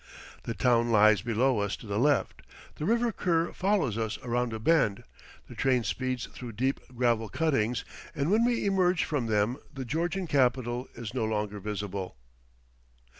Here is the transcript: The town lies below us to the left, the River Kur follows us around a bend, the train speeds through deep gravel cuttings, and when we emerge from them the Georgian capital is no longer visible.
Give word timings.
The 0.45 0.55
town 0.55 0.89
lies 0.91 1.21
below 1.21 1.59
us 1.59 1.75
to 1.75 1.85
the 1.85 1.99
left, 1.99 2.41
the 2.77 2.85
River 2.85 3.11
Kur 3.11 3.53
follows 3.53 3.99
us 3.99 4.17
around 4.23 4.51
a 4.51 4.57
bend, 4.57 5.03
the 5.47 5.53
train 5.53 5.83
speeds 5.83 6.25
through 6.33 6.53
deep 6.53 6.79
gravel 6.95 7.29
cuttings, 7.29 7.85
and 8.15 8.31
when 8.31 8.43
we 8.43 8.65
emerge 8.65 9.03
from 9.03 9.27
them 9.27 9.57
the 9.71 9.85
Georgian 9.85 10.25
capital 10.25 10.87
is 10.95 11.13
no 11.13 11.23
longer 11.25 11.59
visible. 11.59 12.15